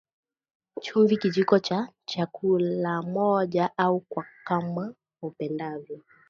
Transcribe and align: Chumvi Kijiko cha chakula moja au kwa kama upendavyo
Chumvi 0.81 1.17
Kijiko 1.17 1.59
cha 1.59 1.87
chakula 2.05 3.01
moja 3.01 3.69
au 3.77 3.99
kwa 3.99 4.25
kama 4.45 4.93
upendavyo 5.21 5.99